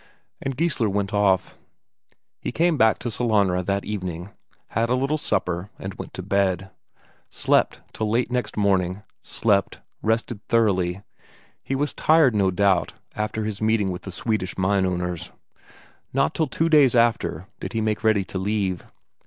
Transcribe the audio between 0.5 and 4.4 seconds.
Geissler went off. He came back to Sellanraa that evening,